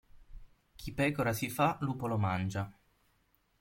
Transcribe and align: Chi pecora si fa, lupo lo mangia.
Chi 0.75 0.93
pecora 0.93 1.31
si 1.31 1.47
fa, 1.47 1.77
lupo 1.81 2.07
lo 2.07 2.17
mangia. 2.17 2.75